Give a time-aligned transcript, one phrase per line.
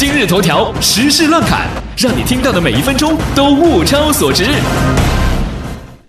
[0.00, 1.66] 今日头条时事乱侃，
[1.96, 4.44] 让你听到的每一分钟都物超所值。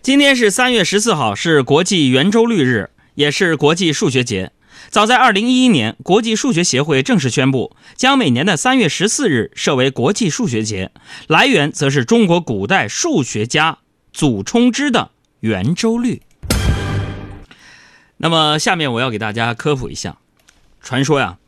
[0.04, 4.52] 今天是三月十四号，是国际圆周率日，也是国际数学节。
[4.90, 10.92] 早在二零一一年，国际数学协会正式宣布，将每年的三月十四日设为国际数学节。
[11.26, 13.80] 来源则是中国古代数学家
[14.14, 15.10] 祖冲之的
[15.40, 16.22] 圆周率。
[18.18, 20.18] 那么，下面我要给大家科普一下，
[20.80, 21.39] 传说呀，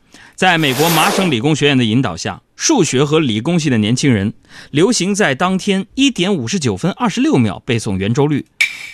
[0.42, 4.34] 在美国麻省理工学院的引导下，数学和理工系的年轻人
[4.72, 8.46] 流行在当天一点五十九分二十六秒背诵圆周率，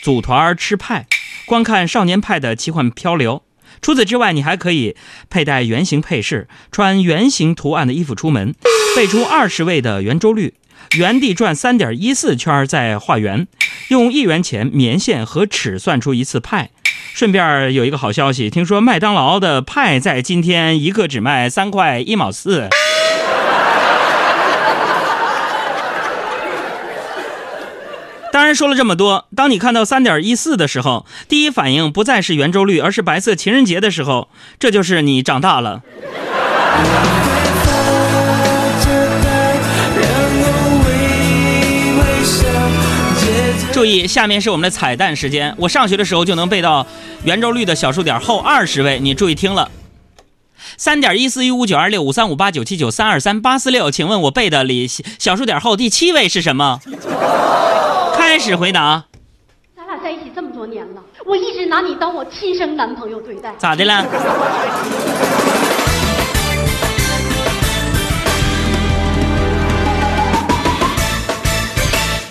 [0.02, 1.06] 组团吃派，
[1.46, 3.42] 观看少年派的奇幻漂流。
[3.80, 4.94] 除此之外，你还可以
[5.30, 8.54] 佩戴圆形配饰，穿圆形图案的衣服出门，
[8.94, 10.52] 背出二十位的圆周率，
[10.98, 13.48] 原地转三点一四圈再画圆，
[13.88, 16.68] 用一元钱棉线和尺算出一次派。
[17.18, 22.68] 顺便有一个好消息，听说麦当劳的派在今天一个只卖三块一毛四。
[28.32, 34.28] 当然说了这么多，当你看到三点一四的时候，第一反应不再是圆周率，而是白色情人节的时候，
[34.60, 35.82] 这就是你长大了。
[43.78, 45.54] 注意，下面是我们的彩蛋时间。
[45.56, 46.84] 我上学的时候就能背到
[47.22, 49.70] 圆周率的小数点后二十位，你注意听了。
[50.76, 56.80] 三点一四一五九二六五三五八九七九三二三八四六，请问我背的里小数点后第七位是什么？
[58.16, 59.04] 开始回答。
[59.76, 63.54] 咱俩在一起这么多年了，我一直拿你当我亲生男朋友对待。
[63.58, 64.04] 咋的了？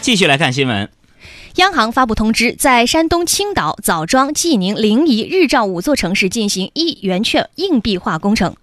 [0.02, 0.97] 继续来看新闻。
[1.58, 8.56] 央行发布通知，在山东青岛、枣庄、济宁、临沂、日照五座城市进行一元券硬币化工程，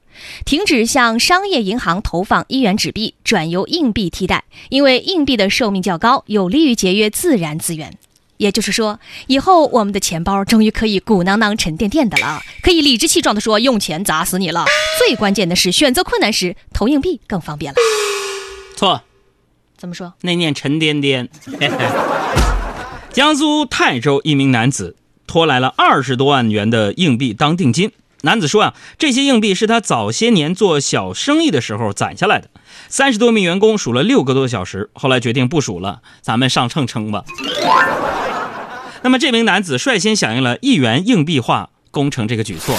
[0.46, 4.44] 停止向商业银行投放一元纸币，转由硬币替代。
[4.68, 7.98] 因为硬币的寿命较高，有利于节约自然资源。
[8.36, 14.66] 也就是说，以后我们的钱包终于可以鼓囊囊、沉甸甸的了，可以理直气壮地说用钱砸死你了。
[15.00, 17.76] 最关键的是，选择困难时投硬币更方便了。
[18.76, 19.02] 错，
[19.76, 20.14] 怎么说？
[20.20, 21.28] 那念沉甸甸。
[23.14, 27.92] 江苏泰州一名男子拖来了二十多万元的硬币当定金。
[28.22, 32.50] 男子说啊，这些硬币是他早些年做小生意的时候攒下来的。
[32.88, 37.22] 三十多名员工数了六个多小时，后来决定不数了，咱们上秤称吧。
[39.02, 42.76] 那么这名男子率先响应了一元硬币化工程这个举措。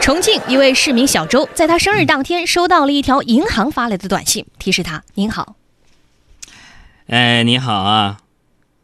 [0.00, 5.54] 重庆一位市民小周，在他生日当天收到了一条银行发来的短信，提示他：“您好，
[7.12, 8.20] 哎，你好啊，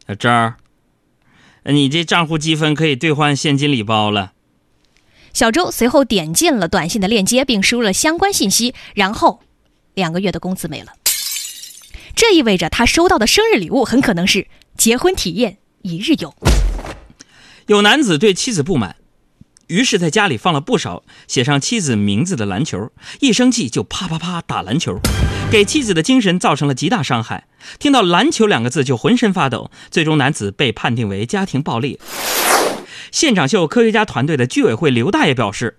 [0.07, 0.57] 小周儿，
[1.65, 4.35] 你这账户积分可以兑换现金礼包了。”
[5.33, 9.41] 小周随后点进了短信的链接，并输入了相关信息，然后
[9.95, 10.93] 两个月的工资没了。
[12.15, 14.47] 这意味着他收到的生日礼物很可能是
[14.77, 16.35] 结婚体验一日游。
[17.67, 18.97] 有男子对妻子不满，
[19.69, 22.91] 于是在家里放了不少写上妻子名字的篮球，
[23.21, 24.99] 一生气就啪啪啪打篮球，
[25.51, 27.47] 给妻子的精神造成了极大伤害。
[27.79, 32.01] 听到“篮球”两个字就浑身发抖，最终男子被判定为家庭暴力。
[33.11, 35.77] 现场秀科学家团队的居委会刘大爷表示：“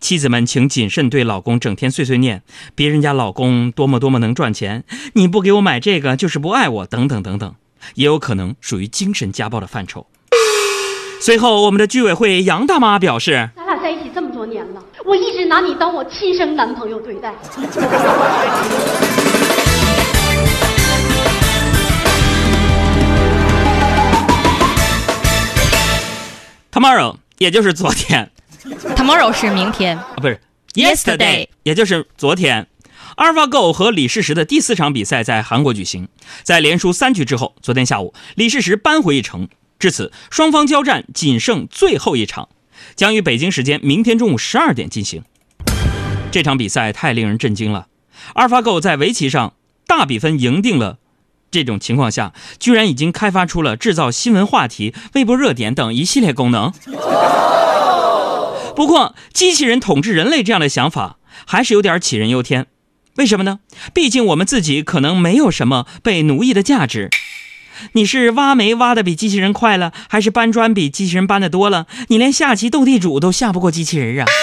[0.00, 2.42] 妻子们，请谨慎对老公整天碎碎念，
[2.74, 7.54] 别人家老公多么多么能赚钱，你不给我买这个就是不爱我，等等等等，
[7.96, 10.06] 也有可能属于精神家暴的范畴。”
[11.18, 17.34] 随后，我们的居委会杨大妈表示：“咱俩在一起这么多年了，我一直拿你当我亲生男朋友对待。”
[26.70, 28.30] Tomorrow，也就是昨天。
[28.94, 30.38] Tomorrow 是明天，啊，不是
[30.74, 32.66] yesterday，也就是昨天。
[33.16, 36.06] AlphaGo 和李世石的第四场比赛在韩国举行，
[36.42, 39.48] 在连输三局之后，昨天下午李世石扳回一城，
[39.78, 42.48] 至此双方交战仅剩最后一场，
[42.94, 45.22] 将于北京时间明天中午十二点进行。
[46.30, 47.88] 这场比赛太令人震惊了
[48.34, 49.54] ，AlphaGo 在围棋上
[49.86, 50.98] 大比分赢定了。
[51.50, 56.72] 这种情况下，居然已经开发出了制造新闻话题、微博热点等一系列功能。
[58.74, 62.66] 不过，机器人统治人类这样的想法还是有点杞人忧天。
[63.16, 63.60] 为什么呢？
[63.94, 67.08] 毕竟我们自己可能没有什么被奴役的价值。
[67.92, 71.86] 你是挖煤挖的比机器人快了，还是搬砖比机器人搬的多了？
[72.08, 74.26] 你连下棋斗地主都下不过机器人啊！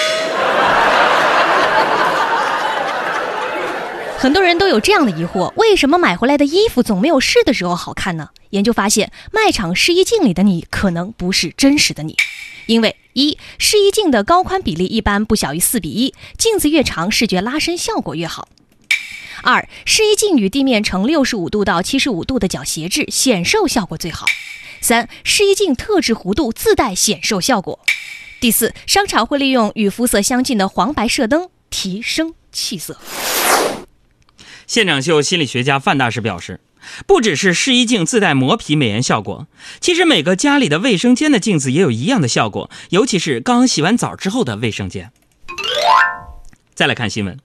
[4.17, 8.29] 很多人都有这样的疑惑：为什么买回来的衣服总没有试的时候好看呢？
[8.51, 12.15] 研究发现，卖场试衣镜里的你可能不是真实的你，
[12.67, 18.47] 因为一、试衣镜的高宽比例一般不小于四比一，镜子越长，视觉拉伸效果越好。
[19.41, 24.25] 二、试衣镜与地面呈六十五度到七十五度的角斜置，显瘦效果最好。
[24.81, 27.79] 三、试衣镜特制弧度自带显瘦效果。
[28.39, 32.99] 第四，商场会利用与肤色相近的黄白射灯提升气色。
[34.67, 36.59] 现场秀心理学家范大师表示，
[37.07, 39.47] 不只是试衣镜自带磨皮美颜效果，
[39.79, 45.11] 其实每个家里的卫生间的镜子也有一样的效果，尤其是刚洗完澡之后的卫生间。
[46.73, 47.37] 再来看新闻，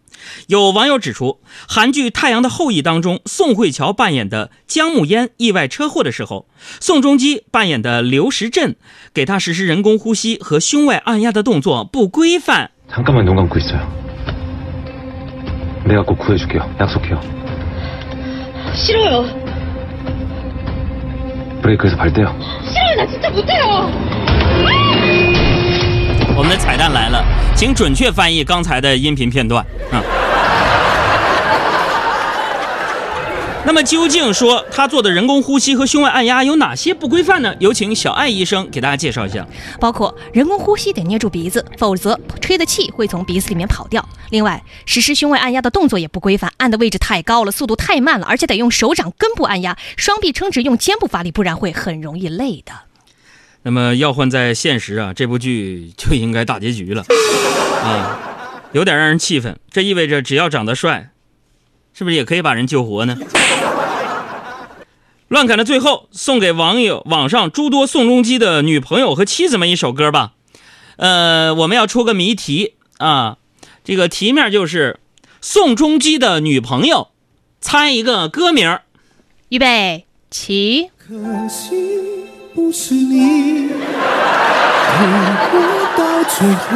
[0.48, 6.48] 有网友指出，韩剧《太阳的后裔》当中，宋慧乔扮演的姜暮烟意外车祸的时候，
[6.80, 8.76] 宋仲基扮演的刘时镇
[9.14, 12.70] 给她实施人工呼吸和胸外按压的动作不规范。
[12.90, 13.82] 잠깐만눈 감고 있어요.
[15.86, 16.76] 내가 꼭 구해줄게요.
[16.80, 17.20] 약속해요.
[18.74, 19.26] 싫어요.
[21.62, 22.34] 브레이크에서 발 떼요.
[22.64, 22.96] 싫어요.
[22.96, 23.92] 나 진짜 못해요.
[26.36, 27.24] 我们的彩蛋来了，
[27.59, 30.01] 请准确翻译刚才的音频片段啊。
[33.67, 37.53] 那么究竟说他做的人工呼吸和胸外按压有哪些不规范呢？
[37.59, 39.45] 有请小艾医生给大家介绍一下。
[39.81, 44.09] 包括人工呼吸得捏住鼻子，否则吹的气会从鼻子里面跑掉。
[44.31, 52.73] 另外，实施胸外按压的动作也不规范，按的位置太高了，速度太慢了，而且得用手掌根部按压，双臂撑直，用肩部发力，不然会很容易累的。
[53.69, 57.05] 那么要换在现实啊，这部剧就应该大结局了
[57.85, 58.19] 啊，
[58.73, 59.59] 有点让人气愤。
[59.71, 61.11] 这意味着只要长得帅，
[61.93, 63.19] 是不是也可以把人救活呢？
[65.29, 70.33] 乱侃的最后，送给网友网上诸多宋仲基的女朋友和妻子们一首歌吧。
[70.97, 73.37] 呃，我们要出个谜题啊，
[73.85, 74.99] 这个题面就是
[75.43, 77.09] 宋仲基的女朋友，
[77.61, 78.79] 猜一个歌名。
[79.51, 81.15] 预备起，可
[81.47, 82.18] 惜
[82.61, 85.07] 不是你陪
[85.53, 85.57] 我
[85.97, 86.67] 到最后，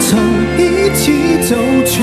[0.00, 0.18] 曾
[0.58, 0.60] 一
[0.96, 1.04] 起
[1.48, 1.54] 走
[1.86, 2.02] 却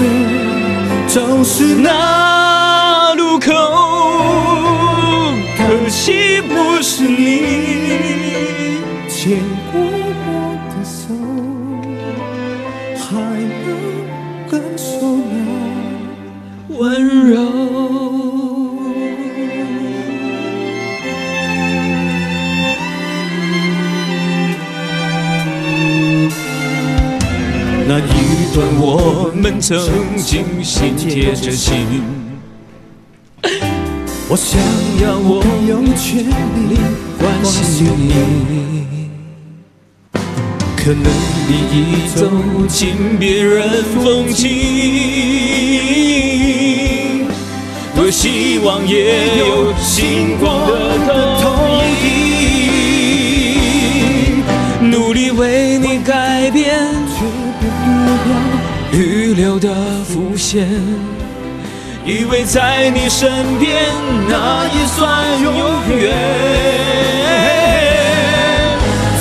[1.05, 3.51] 走是那路口，
[5.57, 8.79] 可惜不是你。
[9.09, 9.37] 牵
[9.73, 10.29] 过我
[10.69, 11.13] 的手，
[12.97, 13.03] 还
[13.65, 13.67] 能
[14.49, 15.35] 感受那
[16.77, 16.79] 温
[17.29, 17.35] 柔。
[29.61, 29.77] 曾
[30.17, 32.01] 经心贴着心。
[34.27, 34.59] 我想
[35.03, 36.25] 要我有权
[36.67, 36.75] 利
[37.19, 38.11] 关心你，
[40.75, 41.05] 可能
[41.47, 41.77] 你已
[42.15, 42.19] 走
[42.67, 44.49] 进别人风景。
[47.95, 50.71] 多希望也有星光的
[51.39, 51.43] 投
[52.03, 52.09] 影，
[54.89, 56.63] 努力为你改变，
[57.13, 57.21] 却
[57.59, 57.85] 变不
[58.31, 58.33] 了
[58.91, 59.69] 预留的
[60.03, 60.67] 伏线。
[62.03, 63.29] 以为在你身
[63.59, 63.83] 边，
[64.27, 65.53] 那也算永
[65.97, 66.15] 远。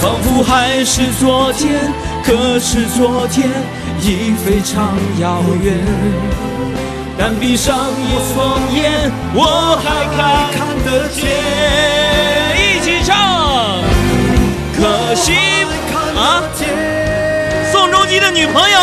[0.01, 1.93] 仿佛还是昨天，
[2.25, 3.51] 可是昨天
[4.01, 5.77] 已非常遥远。
[7.19, 11.21] 但闭上我双眼，我还看看得见。
[12.57, 13.13] 一起唱，
[14.75, 15.35] 可惜
[16.17, 16.43] 啊，
[17.71, 18.79] 宋仲基的女朋友。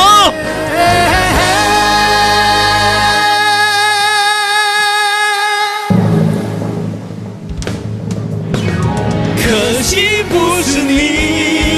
[9.43, 10.93] 可惜不是你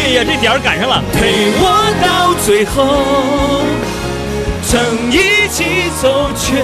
[0.05, 1.03] 哎呀，这点赶上了。
[1.13, 1.63] 陪我
[2.01, 2.77] 到最后，
[4.67, 6.63] 曾一起走却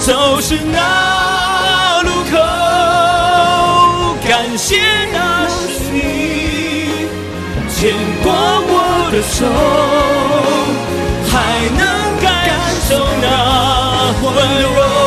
[0.00, 2.36] 走失那路口。
[4.28, 4.80] 感谢
[5.12, 5.54] 那是
[5.92, 5.96] 你
[7.70, 8.72] 牵过我
[9.12, 9.46] 的手，
[14.60, 14.97] 那温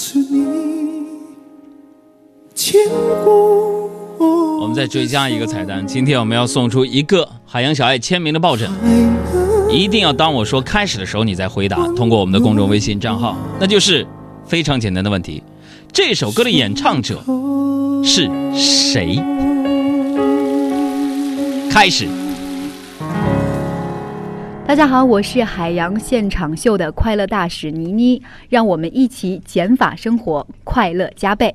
[0.00, 0.46] 是你
[4.60, 8.70] 我们再追加一个彩蛋，今天我们要送出一个海洋小爱签名的抱枕，
[9.68, 14.06] 一定要当我说开始的时候你再回答，通过我们的公众微信账号，那就是
[14.46, 15.42] 非常简单的问题：
[15.92, 17.20] 这首歌的演唱者
[18.04, 19.20] 是谁？
[21.68, 22.06] 开始。
[24.68, 31.54] 大家好，我是海洋现场秀的快乐大使倪妮，让我们一起减法生活，快乐加倍。